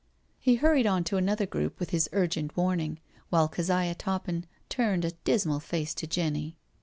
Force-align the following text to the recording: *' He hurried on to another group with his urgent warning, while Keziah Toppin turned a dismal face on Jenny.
*' 0.23 0.25
He 0.39 0.55
hurried 0.55 0.87
on 0.87 1.03
to 1.03 1.17
another 1.17 1.45
group 1.45 1.79
with 1.79 1.91
his 1.91 2.09
urgent 2.11 2.57
warning, 2.57 2.99
while 3.29 3.47
Keziah 3.47 3.93
Toppin 3.93 4.47
turned 4.67 5.05
a 5.05 5.11
dismal 5.11 5.59
face 5.59 5.93
on 6.01 6.09
Jenny. 6.09 6.57